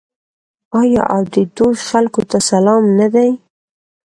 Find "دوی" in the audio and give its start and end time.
1.55-1.75